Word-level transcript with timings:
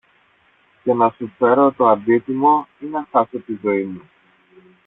και 0.83 0.93
να 0.93 1.09
σου 1.17 1.27
φέρω 1.37 1.71
το 1.71 1.87
αντίτιμο 1.87 2.67
ή 2.79 2.85
να 2.85 3.07
χάσω 3.11 3.39
τη 3.39 3.59
ζωή 3.63 3.83
μου 3.83 4.01